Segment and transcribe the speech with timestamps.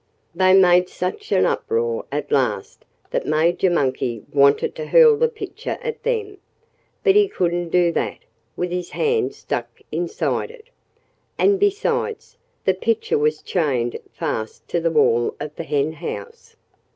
[0.33, 5.77] They made such an uproar at last that Major Monkey wanted to hurl the pitcher
[5.79, 6.37] at them.
[7.03, 8.17] But he couldn't do that,
[8.57, 10.71] with his hand stuck inside it.
[11.37, 16.55] And besides, the pitcher was chained fast to the wall of the henhouse.